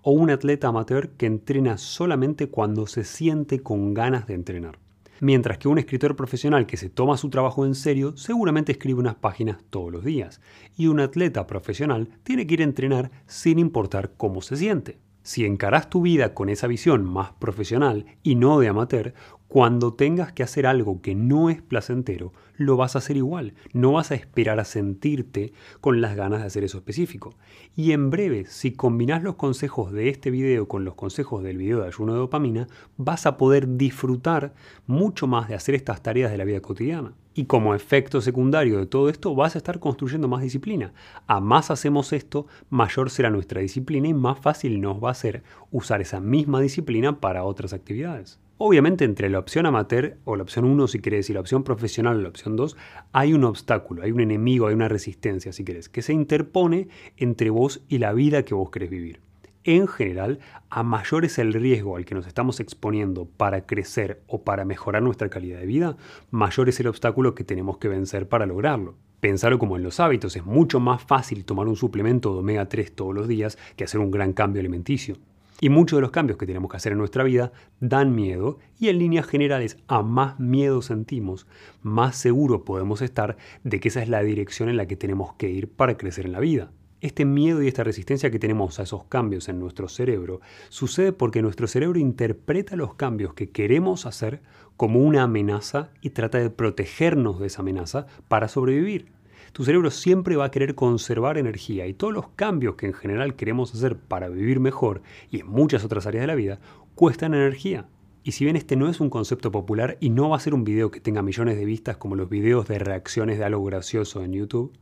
O 0.00 0.12
un 0.12 0.30
atleta 0.30 0.68
amateur 0.68 1.10
que 1.10 1.26
entrena 1.26 1.78
solamente 1.78 2.48
cuando 2.48 2.86
se 2.86 3.04
siente 3.04 3.60
con 3.60 3.94
ganas 3.94 4.26
de 4.26 4.34
entrenar 4.34 4.83
mientras 5.24 5.56
que 5.56 5.68
un 5.68 5.78
escritor 5.78 6.16
profesional 6.16 6.66
que 6.66 6.76
se 6.76 6.90
toma 6.90 7.16
su 7.16 7.30
trabajo 7.30 7.64
en 7.64 7.74
serio 7.74 8.14
seguramente 8.14 8.72
escribe 8.72 9.00
unas 9.00 9.14
páginas 9.14 9.56
todos 9.70 9.90
los 9.90 10.04
días, 10.04 10.42
y 10.76 10.88
un 10.88 11.00
atleta 11.00 11.46
profesional 11.46 12.10
tiene 12.22 12.46
que 12.46 12.54
ir 12.54 12.60
a 12.60 12.64
entrenar 12.64 13.10
sin 13.26 13.58
importar 13.58 14.12
cómo 14.18 14.42
se 14.42 14.56
siente. 14.56 14.98
Si 15.22 15.46
encarás 15.46 15.88
tu 15.88 16.02
vida 16.02 16.34
con 16.34 16.50
esa 16.50 16.66
visión 16.66 17.06
más 17.06 17.32
profesional 17.32 18.04
y 18.22 18.34
no 18.34 18.60
de 18.60 18.68
amateur, 18.68 19.14
cuando 19.48 19.94
tengas 19.94 20.32
que 20.32 20.42
hacer 20.42 20.66
algo 20.66 21.00
que 21.00 21.14
no 21.14 21.48
es 21.48 21.62
placentero, 21.62 22.34
lo 22.56 22.76
vas 22.76 22.94
a 22.94 22.98
hacer 22.98 23.16
igual. 23.16 23.54
No 23.72 23.92
vas 23.92 24.10
a 24.10 24.14
esperar 24.14 24.60
a 24.60 24.64
sentirte 24.64 25.52
con 25.80 26.00
las 26.00 26.16
ganas 26.16 26.40
de 26.40 26.46
hacer 26.46 26.64
eso 26.64 26.78
específico. 26.78 27.34
Y 27.76 27.92
en 27.92 28.10
breve, 28.10 28.44
si 28.46 28.72
combinas 28.72 29.22
los 29.22 29.36
consejos 29.36 29.92
de 29.92 30.08
este 30.08 30.30
video 30.30 30.68
con 30.68 30.84
los 30.84 30.94
consejos 30.94 31.42
del 31.42 31.58
video 31.58 31.80
de 31.80 31.88
ayuno 31.88 32.12
de 32.12 32.18
dopamina, 32.18 32.66
vas 32.96 33.26
a 33.26 33.36
poder 33.36 33.76
disfrutar 33.76 34.54
mucho 34.86 35.26
más 35.26 35.48
de 35.48 35.54
hacer 35.54 35.74
estas 35.74 36.02
tareas 36.02 36.30
de 36.30 36.38
la 36.38 36.44
vida 36.44 36.60
cotidiana. 36.60 37.14
Y 37.36 37.46
como 37.46 37.74
efecto 37.74 38.20
secundario 38.20 38.78
de 38.78 38.86
todo 38.86 39.08
esto, 39.08 39.34
vas 39.34 39.56
a 39.56 39.58
estar 39.58 39.80
construyendo 39.80 40.28
más 40.28 40.42
disciplina. 40.42 40.92
A 41.26 41.40
más 41.40 41.72
hacemos 41.72 42.12
esto, 42.12 42.46
mayor 42.70 43.10
será 43.10 43.28
nuestra 43.28 43.60
disciplina 43.60 44.06
y 44.06 44.14
más 44.14 44.38
fácil 44.38 44.80
nos 44.80 45.02
va 45.02 45.10
a 45.10 45.14
ser 45.14 45.42
usar 45.72 46.00
esa 46.00 46.20
misma 46.20 46.60
disciplina 46.60 47.18
para 47.20 47.42
otras 47.42 47.72
actividades. 47.72 48.38
Obviamente 48.56 49.04
entre 49.04 49.30
la 49.30 49.40
opción 49.40 49.66
amateur 49.66 50.16
o 50.24 50.36
la 50.36 50.44
opción 50.44 50.64
1 50.64 50.86
si 50.86 51.00
querés 51.00 51.28
y 51.28 51.32
la 51.32 51.40
opción 51.40 51.64
profesional 51.64 52.18
o 52.18 52.22
la 52.22 52.28
opción 52.28 52.54
2 52.54 52.76
hay 53.12 53.34
un 53.34 53.42
obstáculo, 53.42 54.04
hay 54.04 54.12
un 54.12 54.20
enemigo, 54.20 54.68
hay 54.68 54.74
una 54.74 54.88
resistencia 54.88 55.52
si 55.52 55.64
querés, 55.64 55.88
que 55.88 56.02
se 56.02 56.12
interpone 56.12 56.86
entre 57.16 57.50
vos 57.50 57.82
y 57.88 57.98
la 57.98 58.12
vida 58.12 58.44
que 58.44 58.54
vos 58.54 58.70
querés 58.70 58.90
vivir. 58.90 59.20
En 59.64 59.88
general, 59.88 60.38
a 60.70 60.84
mayor 60.84 61.24
es 61.24 61.38
el 61.38 61.52
riesgo 61.52 61.96
al 61.96 62.04
que 62.04 62.14
nos 62.14 62.28
estamos 62.28 62.60
exponiendo 62.60 63.26
para 63.26 63.66
crecer 63.66 64.22
o 64.28 64.44
para 64.44 64.64
mejorar 64.64 65.02
nuestra 65.02 65.30
calidad 65.30 65.58
de 65.58 65.66
vida, 65.66 65.96
mayor 66.30 66.68
es 66.68 66.78
el 66.78 66.86
obstáculo 66.86 67.34
que 67.34 67.42
tenemos 67.42 67.78
que 67.78 67.88
vencer 67.88 68.28
para 68.28 68.46
lograrlo. 68.46 68.94
Pensarlo 69.18 69.58
como 69.58 69.76
en 69.76 69.82
los 69.82 69.98
hábitos, 69.98 70.36
es 70.36 70.44
mucho 70.44 70.78
más 70.78 71.02
fácil 71.02 71.44
tomar 71.44 71.66
un 71.66 71.76
suplemento 71.76 72.32
de 72.32 72.38
omega 72.38 72.68
3 72.68 72.94
todos 72.94 73.14
los 73.14 73.26
días 73.26 73.58
que 73.74 73.82
hacer 73.82 73.98
un 73.98 74.12
gran 74.12 74.32
cambio 74.32 74.60
alimenticio. 74.60 75.16
Y 75.64 75.70
muchos 75.70 75.96
de 75.96 76.02
los 76.02 76.10
cambios 76.10 76.36
que 76.36 76.44
tenemos 76.44 76.70
que 76.70 76.76
hacer 76.76 76.92
en 76.92 76.98
nuestra 76.98 77.24
vida 77.24 77.50
dan 77.80 78.14
miedo 78.14 78.58
y 78.78 78.90
en 78.90 78.98
líneas 78.98 79.24
generales 79.24 79.78
a 79.86 80.02
más 80.02 80.38
miedo 80.38 80.82
sentimos, 80.82 81.46
más 81.80 82.16
seguro 82.16 82.66
podemos 82.66 83.00
estar 83.00 83.38
de 83.62 83.80
que 83.80 83.88
esa 83.88 84.02
es 84.02 84.10
la 84.10 84.22
dirección 84.22 84.68
en 84.68 84.76
la 84.76 84.84
que 84.84 84.96
tenemos 84.96 85.32
que 85.36 85.48
ir 85.48 85.70
para 85.70 85.96
crecer 85.96 86.26
en 86.26 86.32
la 86.32 86.40
vida. 86.40 86.70
Este 87.00 87.24
miedo 87.24 87.62
y 87.62 87.68
esta 87.68 87.82
resistencia 87.82 88.30
que 88.30 88.38
tenemos 88.38 88.78
a 88.78 88.82
esos 88.82 89.04
cambios 89.04 89.48
en 89.48 89.58
nuestro 89.58 89.88
cerebro 89.88 90.42
sucede 90.68 91.14
porque 91.14 91.40
nuestro 91.40 91.66
cerebro 91.66 91.98
interpreta 91.98 92.76
los 92.76 92.96
cambios 92.96 93.32
que 93.32 93.48
queremos 93.48 94.04
hacer 94.04 94.42
como 94.76 95.00
una 95.00 95.22
amenaza 95.22 95.88
y 96.02 96.10
trata 96.10 96.40
de 96.40 96.50
protegernos 96.50 97.40
de 97.40 97.46
esa 97.46 97.62
amenaza 97.62 98.04
para 98.28 98.48
sobrevivir 98.48 99.14
tu 99.54 99.64
cerebro 99.64 99.92
siempre 99.92 100.34
va 100.34 100.46
a 100.46 100.50
querer 100.50 100.74
conservar 100.74 101.38
energía 101.38 101.86
y 101.86 101.94
todos 101.94 102.12
los 102.12 102.26
cambios 102.30 102.74
que 102.74 102.86
en 102.86 102.92
general 102.92 103.36
queremos 103.36 103.72
hacer 103.72 103.96
para 103.96 104.28
vivir 104.28 104.58
mejor 104.58 105.00
y 105.30 105.38
en 105.40 105.46
muchas 105.46 105.84
otras 105.84 106.08
áreas 106.08 106.24
de 106.24 106.26
la 106.26 106.34
vida 106.34 106.58
cuestan 106.96 107.34
energía. 107.34 107.86
Y 108.24 108.32
si 108.32 108.42
bien 108.44 108.56
este 108.56 108.74
no 108.74 108.88
es 108.88 108.98
un 108.98 109.10
concepto 109.10 109.52
popular 109.52 109.96
y 110.00 110.10
no 110.10 110.28
va 110.28 110.38
a 110.38 110.40
ser 110.40 110.54
un 110.54 110.64
video 110.64 110.90
que 110.90 110.98
tenga 110.98 111.22
millones 111.22 111.56
de 111.56 111.64
vistas 111.66 111.96
como 111.98 112.16
los 112.16 112.28
videos 112.28 112.66
de 112.66 112.80
reacciones 112.80 113.38
de 113.38 113.44
algo 113.44 113.62
gracioso 113.64 114.24
en 114.24 114.32
YouTube, 114.32 114.72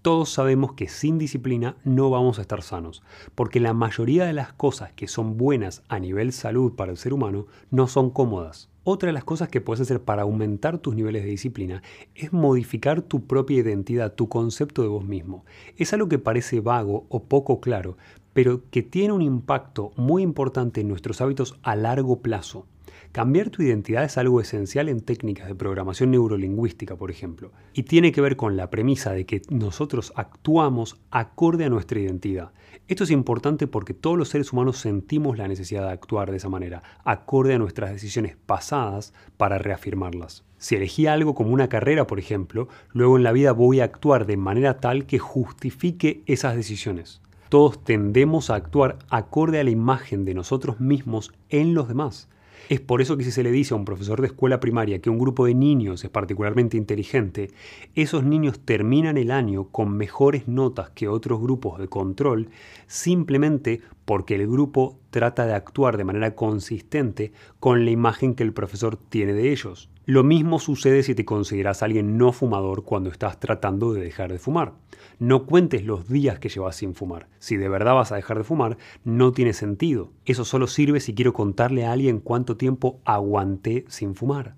todos 0.00 0.30
sabemos 0.30 0.72
que 0.72 0.88
sin 0.88 1.18
disciplina 1.18 1.76
no 1.84 2.08
vamos 2.08 2.38
a 2.38 2.42
estar 2.42 2.62
sanos, 2.62 3.02
porque 3.34 3.60
la 3.60 3.74
mayoría 3.74 4.24
de 4.24 4.32
las 4.32 4.54
cosas 4.54 4.90
que 4.94 5.06
son 5.06 5.36
buenas 5.36 5.82
a 5.88 5.98
nivel 5.98 6.32
salud 6.32 6.74
para 6.76 6.92
el 6.92 6.96
ser 6.96 7.12
humano 7.12 7.46
no 7.70 7.88
son 7.88 8.08
cómodas. 8.08 8.70
Otra 8.90 9.08
de 9.08 9.12
las 9.12 9.24
cosas 9.24 9.50
que 9.50 9.60
puedes 9.60 9.82
hacer 9.82 10.00
para 10.00 10.22
aumentar 10.22 10.78
tus 10.78 10.94
niveles 10.94 11.22
de 11.22 11.28
disciplina 11.28 11.82
es 12.14 12.32
modificar 12.32 13.02
tu 13.02 13.26
propia 13.26 13.58
identidad, 13.58 14.14
tu 14.14 14.30
concepto 14.30 14.80
de 14.80 14.88
vos 14.88 15.04
mismo. 15.04 15.44
Es 15.76 15.92
algo 15.92 16.08
que 16.08 16.18
parece 16.18 16.60
vago 16.60 17.04
o 17.10 17.24
poco 17.24 17.60
claro, 17.60 17.98
pero 18.32 18.62
que 18.70 18.82
tiene 18.82 19.12
un 19.12 19.20
impacto 19.20 19.92
muy 19.96 20.22
importante 20.22 20.80
en 20.80 20.88
nuestros 20.88 21.20
hábitos 21.20 21.58
a 21.62 21.76
largo 21.76 22.22
plazo. 22.22 22.64
Cambiar 23.12 23.48
tu 23.48 23.62
identidad 23.62 24.04
es 24.04 24.18
algo 24.18 24.40
esencial 24.40 24.88
en 24.88 25.00
técnicas 25.00 25.48
de 25.48 25.54
programación 25.54 26.10
neurolingüística, 26.10 26.94
por 26.94 27.10
ejemplo, 27.10 27.52
y 27.72 27.84
tiene 27.84 28.12
que 28.12 28.20
ver 28.20 28.36
con 28.36 28.56
la 28.56 28.68
premisa 28.68 29.12
de 29.12 29.24
que 29.24 29.40
nosotros 29.48 30.12
actuamos 30.14 31.00
acorde 31.10 31.64
a 31.64 31.70
nuestra 31.70 32.00
identidad. 32.00 32.52
Esto 32.86 33.04
es 33.04 33.10
importante 33.10 33.66
porque 33.66 33.94
todos 33.94 34.18
los 34.18 34.28
seres 34.28 34.52
humanos 34.52 34.76
sentimos 34.76 35.38
la 35.38 35.48
necesidad 35.48 35.86
de 35.86 35.92
actuar 35.92 36.30
de 36.30 36.36
esa 36.36 36.50
manera, 36.50 36.82
acorde 37.02 37.54
a 37.54 37.58
nuestras 37.58 37.92
decisiones 37.92 38.36
pasadas 38.36 39.14
para 39.38 39.56
reafirmarlas. 39.56 40.44
Si 40.58 40.76
elegí 40.76 41.06
algo 41.06 41.34
como 41.34 41.50
una 41.50 41.68
carrera, 41.68 42.06
por 42.06 42.18
ejemplo, 42.18 42.68
luego 42.92 43.16
en 43.16 43.22
la 43.22 43.32
vida 43.32 43.52
voy 43.52 43.80
a 43.80 43.84
actuar 43.84 44.26
de 44.26 44.36
manera 44.36 44.80
tal 44.80 45.06
que 45.06 45.18
justifique 45.18 46.22
esas 46.26 46.56
decisiones. 46.56 47.22
Todos 47.48 47.82
tendemos 47.82 48.50
a 48.50 48.56
actuar 48.56 48.98
acorde 49.08 49.60
a 49.60 49.64
la 49.64 49.70
imagen 49.70 50.26
de 50.26 50.34
nosotros 50.34 50.78
mismos 50.78 51.32
en 51.48 51.72
los 51.72 51.88
demás. 51.88 52.28
Es 52.68 52.80
por 52.80 53.00
eso 53.00 53.16
que 53.16 53.24
si 53.24 53.30
se 53.30 53.42
le 53.42 53.50
dice 53.50 53.72
a 53.72 53.78
un 53.78 53.86
profesor 53.86 54.20
de 54.20 54.26
escuela 54.26 54.60
primaria 54.60 55.00
que 55.00 55.08
un 55.08 55.18
grupo 55.18 55.46
de 55.46 55.54
niños 55.54 56.04
es 56.04 56.10
particularmente 56.10 56.76
inteligente, 56.76 57.50
esos 57.94 58.24
niños 58.24 58.60
terminan 58.60 59.16
el 59.16 59.30
año 59.30 59.68
con 59.68 59.96
mejores 59.96 60.48
notas 60.48 60.90
que 60.90 61.08
otros 61.08 61.40
grupos 61.40 61.78
de 61.78 61.88
control 61.88 62.50
simplemente 62.86 63.80
porque 64.04 64.34
el 64.34 64.46
grupo 64.46 64.98
trata 65.08 65.46
de 65.46 65.54
actuar 65.54 65.96
de 65.96 66.04
manera 66.04 66.34
consistente 66.34 67.32
con 67.58 67.86
la 67.86 67.90
imagen 67.90 68.34
que 68.34 68.42
el 68.42 68.52
profesor 68.52 68.98
tiene 68.98 69.32
de 69.32 69.50
ellos. 69.50 69.88
Lo 70.08 70.24
mismo 70.24 70.58
sucede 70.58 71.02
si 71.02 71.14
te 71.14 71.26
consideras 71.26 71.82
alguien 71.82 72.16
no 72.16 72.32
fumador 72.32 72.82
cuando 72.82 73.10
estás 73.10 73.38
tratando 73.38 73.92
de 73.92 74.00
dejar 74.00 74.32
de 74.32 74.38
fumar. 74.38 74.72
No 75.18 75.44
cuentes 75.44 75.84
los 75.84 76.08
días 76.08 76.38
que 76.38 76.48
llevas 76.48 76.76
sin 76.76 76.94
fumar. 76.94 77.28
Si 77.40 77.58
de 77.58 77.68
verdad 77.68 77.94
vas 77.94 78.10
a 78.10 78.16
dejar 78.16 78.38
de 78.38 78.44
fumar, 78.44 78.78
no 79.04 79.32
tiene 79.32 79.52
sentido. 79.52 80.10
Eso 80.24 80.46
solo 80.46 80.66
sirve 80.66 81.00
si 81.00 81.14
quiero 81.14 81.34
contarle 81.34 81.84
a 81.84 81.92
alguien 81.92 82.20
cuánto 82.20 82.56
tiempo 82.56 83.02
aguanté 83.04 83.84
sin 83.88 84.14
fumar. 84.14 84.54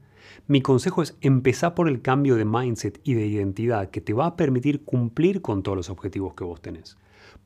Mi 0.46 0.62
consejo 0.62 1.02
es 1.02 1.16
empezar 1.20 1.74
por 1.74 1.88
el 1.88 2.00
cambio 2.00 2.36
de 2.36 2.44
mindset 2.44 3.00
y 3.02 3.14
de 3.14 3.26
identidad 3.26 3.90
que 3.90 4.00
te 4.00 4.12
va 4.12 4.26
a 4.26 4.36
permitir 4.36 4.84
cumplir 4.84 5.42
con 5.42 5.64
todos 5.64 5.76
los 5.76 5.90
objetivos 5.90 6.34
que 6.34 6.44
vos 6.44 6.62
tenés. 6.62 6.96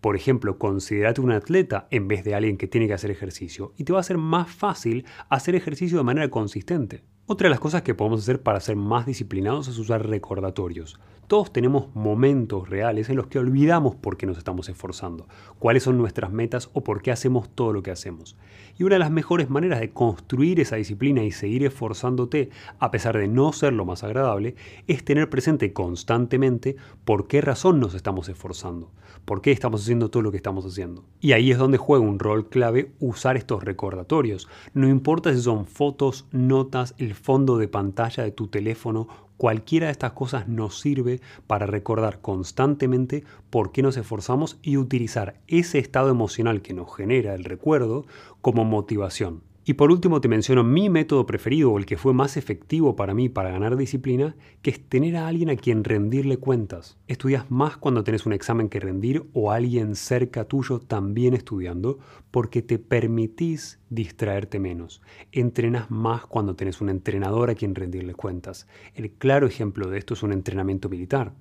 Por 0.02 0.14
ejemplo, 0.14 0.58
considerate 0.58 1.22
un 1.22 1.32
atleta 1.32 1.88
en 1.90 2.06
vez 2.06 2.22
de 2.22 2.34
alguien 2.34 2.58
que 2.58 2.68
tiene 2.68 2.86
que 2.86 2.92
hacer 2.92 3.10
ejercicio 3.10 3.72
y 3.78 3.84
te 3.84 3.94
va 3.94 4.00
a 4.00 4.02
ser 4.02 4.18
más 4.18 4.50
fácil 4.50 5.06
hacer 5.30 5.54
ejercicio 5.54 5.96
de 5.96 6.04
manera 6.04 6.28
consistente. 6.28 7.02
Otra 7.26 7.46
de 7.46 7.52
las 7.52 7.60
cosas 7.60 7.80
que 7.80 7.94
podemos 7.94 8.20
hacer 8.20 8.42
para 8.42 8.60
ser 8.60 8.76
más 8.76 9.06
disciplinados 9.06 9.66
es 9.68 9.78
usar 9.78 10.06
recordatorios. 10.06 11.00
Todos 11.26 11.54
tenemos 11.54 11.88
momentos 11.94 12.68
reales 12.68 13.08
en 13.08 13.16
los 13.16 13.28
que 13.28 13.38
olvidamos 13.38 13.94
por 13.94 14.18
qué 14.18 14.26
nos 14.26 14.36
estamos 14.36 14.68
esforzando, 14.68 15.26
cuáles 15.58 15.84
son 15.84 15.96
nuestras 15.96 16.30
metas 16.30 16.68
o 16.74 16.84
por 16.84 17.00
qué 17.00 17.12
hacemos 17.12 17.48
todo 17.48 17.72
lo 17.72 17.82
que 17.82 17.90
hacemos. 17.90 18.36
Y 18.76 18.82
una 18.82 18.96
de 18.96 18.98
las 18.98 19.10
mejores 19.10 19.48
maneras 19.48 19.80
de 19.80 19.90
construir 19.90 20.60
esa 20.60 20.76
disciplina 20.76 21.24
y 21.24 21.30
seguir 21.30 21.64
esforzándote, 21.64 22.50
a 22.78 22.90
pesar 22.90 23.16
de 23.16 23.26
no 23.26 23.54
ser 23.54 23.72
lo 23.72 23.86
más 23.86 24.04
agradable, 24.04 24.54
es 24.86 25.02
tener 25.02 25.30
presente 25.30 25.72
constantemente 25.72 26.76
por 27.06 27.26
qué 27.26 27.40
razón 27.40 27.80
nos 27.80 27.94
estamos 27.94 28.28
esforzando, 28.28 28.92
por 29.24 29.40
qué 29.40 29.50
estamos 29.50 29.80
haciendo 29.80 30.10
todo 30.10 30.22
lo 30.22 30.30
que 30.30 30.36
estamos 30.36 30.66
haciendo. 30.66 31.06
Y 31.20 31.32
ahí 31.32 31.50
es 31.50 31.56
donde 31.56 31.78
juega 31.78 32.04
un 32.04 32.18
rol 32.18 32.50
clave 32.50 32.92
usar 33.00 33.38
estos 33.38 33.64
recordatorios. 33.64 34.46
No 34.74 34.88
importa 34.88 35.32
si 35.32 35.40
son 35.40 35.64
fotos, 35.64 36.26
notas, 36.32 36.94
fondo 37.14 37.58
de 37.58 37.68
pantalla 37.68 38.22
de 38.22 38.30
tu 38.30 38.48
teléfono, 38.48 39.08
cualquiera 39.36 39.86
de 39.86 39.92
estas 39.92 40.12
cosas 40.12 40.48
nos 40.48 40.80
sirve 40.80 41.20
para 41.46 41.66
recordar 41.66 42.20
constantemente 42.20 43.24
por 43.50 43.72
qué 43.72 43.82
nos 43.82 43.96
esforzamos 43.96 44.58
y 44.62 44.76
utilizar 44.76 45.40
ese 45.46 45.78
estado 45.78 46.10
emocional 46.10 46.62
que 46.62 46.74
nos 46.74 46.94
genera 46.94 47.34
el 47.34 47.44
recuerdo 47.44 48.06
como 48.40 48.64
motivación. 48.64 49.42
Y 49.66 49.74
por 49.74 49.90
último 49.90 50.20
te 50.20 50.28
menciono 50.28 50.62
mi 50.62 50.90
método 50.90 51.24
preferido 51.24 51.72
o 51.72 51.78
el 51.78 51.86
que 51.86 51.96
fue 51.96 52.12
más 52.12 52.36
efectivo 52.36 52.96
para 52.96 53.14
mí 53.14 53.30
para 53.30 53.50
ganar 53.50 53.78
disciplina, 53.78 54.36
que 54.60 54.68
es 54.70 54.88
tener 54.88 55.16
a 55.16 55.26
alguien 55.26 55.48
a 55.48 55.56
quien 55.56 55.84
rendirle 55.84 56.36
cuentas. 56.36 56.98
Estudias 57.08 57.50
más 57.50 57.78
cuando 57.78 58.04
tenés 58.04 58.26
un 58.26 58.34
examen 58.34 58.68
que 58.68 58.78
rendir 58.78 59.24
o 59.32 59.52
alguien 59.52 59.96
cerca 59.96 60.44
tuyo 60.44 60.80
también 60.80 61.32
estudiando 61.32 61.98
porque 62.30 62.60
te 62.60 62.78
permitís 62.78 63.78
distraerte 63.88 64.58
menos. 64.58 65.00
Entrenas 65.32 65.90
más 65.90 66.26
cuando 66.26 66.56
tenés 66.56 66.82
un 66.82 66.90
entrenador 66.90 67.48
a 67.48 67.54
quien 67.54 67.74
rendirle 67.74 68.12
cuentas. 68.12 68.66
El 68.94 69.12
claro 69.12 69.46
ejemplo 69.46 69.88
de 69.88 69.96
esto 69.96 70.12
es 70.12 70.22
un 70.22 70.34
entrenamiento 70.34 70.90
militar. 70.90 71.32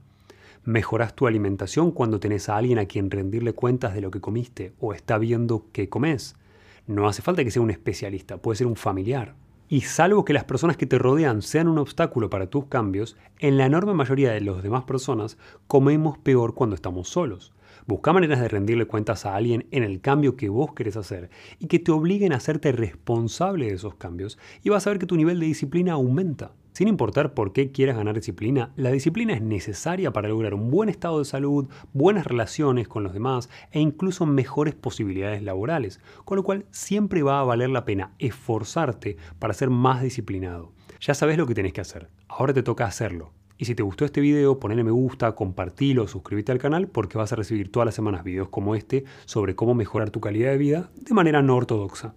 Mejoras 0.64 1.14
tu 1.14 1.28
alimentación 1.28 1.92
cuando 1.92 2.22
tenés 2.22 2.48
a 2.48 2.56
alguien 2.56 2.80
a 2.80 2.86
quien 2.86 3.12
rendirle 3.12 3.52
cuentas 3.52 3.94
de 3.94 4.00
lo 4.00 4.12
que 4.12 4.22
comiste 4.22 4.72
o 4.80 4.94
está 4.94 5.18
viendo 5.18 5.66
qué 5.74 5.90
comes. 5.90 6.38
No 6.86 7.08
hace 7.08 7.22
falta 7.22 7.46
que 7.46 7.52
sea 7.52 7.62
un 7.62 7.72
especialista, 7.72 8.38
puede 8.38 8.58
ser 8.58 8.68
un 8.68 8.76
familiar. 8.76 9.36
Y 9.70 9.82
salvo 9.82 10.26
que 10.26 10.34
las 10.34 10.44
personas 10.44 10.76
que 10.76 10.86
te 10.86 11.00
rodean 11.00 11.42
sean 11.42 11.70
un 11.70 11.78
obstáculo 11.78 12.30
para 12.30 12.48
tus 12.48 12.66
cambios, 12.66 13.16
en 13.40 13.58
la 13.58 13.66
enorme 13.66 13.94
mayoría 13.94 14.34
de 14.34 14.42
las 14.42 14.62
demás 14.62 14.84
personas 14.84 15.38
comemos 15.68 16.18
peor 16.18 16.54
cuando 16.54 16.76
estamos 16.76 17.08
solos. 17.08 17.54
Busca 17.86 18.12
maneras 18.12 18.42
de 18.42 18.50
rendirle 18.50 18.86
cuentas 18.86 19.26
a 19.26 19.36
alguien 19.36 19.66
en 19.72 19.84
el 19.84 20.02
cambio 20.02 20.36
que 20.36 20.50
vos 20.50 20.74
querés 20.74 20.98
hacer 20.98 21.30
y 21.58 21.68
que 21.68 21.80
te 21.80 21.92
obliguen 21.92 22.34
a 22.34 22.38
hacerte 22.38 22.74
responsable 22.74 23.68
de 23.68 23.76
esos 23.76 23.96
cambios 23.96 24.38
y 24.62 24.70
vas 24.70 24.86
a 24.86 24.90
ver 24.90 25.00
que 25.00 25.06
tu 25.06 25.16
nivel 25.16 25.40
de 25.40 25.46
disciplina 25.46 25.94
aumenta. 25.94 26.52
Sin 26.74 26.88
importar 26.88 27.36
por 27.36 27.54
qué 27.54 27.72
quieras 27.72 27.98
ganar 27.98 28.16
disciplina, 28.16 28.72
la 28.76 28.92
disciplina 28.92 29.34
es 29.34 29.44
necesaria 29.44 30.12
para 30.12 30.28
lograr 30.28 30.56
un 30.56 30.72
buen 30.72 30.90
estado 30.90 31.20
de 31.20 31.26
salud, 31.26 31.68
buenas 31.94 32.26
relaciones 32.26 32.88
con 32.88 33.04
los 33.04 33.14
demás 33.14 33.48
e 33.72 33.80
incluso 33.80 34.26
mejores 34.26 34.74
posibilidades 34.74 35.44
laborales, 35.44 36.02
con 36.26 36.38
lo 36.38 36.44
cual 36.44 36.66
siempre 36.72 37.22
va 37.22 37.40
a 37.40 37.44
valer 37.44 37.70
la 37.70 37.86
pena 37.86 38.14
esforzarte 38.18 39.18
para 39.38 39.54
ser 39.54 39.70
más 39.70 40.02
disciplinado. 40.02 40.72
Ya 41.00 41.14
sabes 41.14 41.38
lo 41.38 41.46
que 41.46 41.54
tenés 41.54 41.74
que 41.74 41.82
hacer, 41.82 42.10
ahora 42.28 42.56
te 42.56 42.64
toca 42.64 42.86
hacerlo. 42.86 43.34
Y 43.60 43.66
si 43.66 43.76
te 43.76 43.84
gustó 43.84 44.04
este 44.04 44.20
video, 44.20 44.60
ponle 44.60 44.84
me 44.84 44.90
gusta, 44.90 45.36
compartilo, 45.36 46.08
suscríbete 46.08 46.52
al 46.52 46.58
canal 46.58 46.88
porque 46.88 47.20
vas 47.20 47.32
a 47.34 47.36
recibir 47.36 47.72
todas 47.72 47.86
las 47.86 47.94
semanas 47.94 48.24
videos 48.24 48.50
como 48.50 48.74
este 48.74 49.04
sobre 49.26 49.56
cómo 49.56 49.76
mejorar 49.76 50.10
tu 50.10 50.20
calidad 50.20 50.50
de 50.50 50.58
vida 50.58 50.90
de 50.96 51.14
manera 51.14 51.44
no 51.44 51.56
ortodoxa. 51.56 52.16